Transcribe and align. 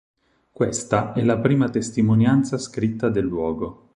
Questa 0.51 1.13
è 1.13 1.23
la 1.23 1.37
prima 1.37 1.69
testimonianza 1.69 2.57
scritta 2.57 3.09
del 3.09 3.25
luogo. 3.25 3.89